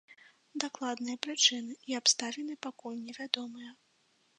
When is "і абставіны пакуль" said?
1.93-3.01